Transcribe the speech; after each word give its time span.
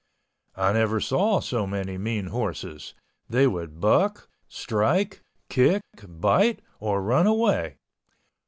I 0.55 0.73
never 0.73 0.99
saw 0.99 1.41
so 1.41 1.67
many 1.67 1.95
mean 1.99 2.29
horses—they 2.33 3.45
would 3.45 3.79
buck, 3.79 4.29
strike, 4.47 5.21
kick, 5.47 5.83
bite, 6.07 6.63
or 6.79 7.03
run 7.03 7.27
away. 7.27 7.75